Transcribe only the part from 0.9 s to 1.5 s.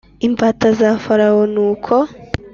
Farawo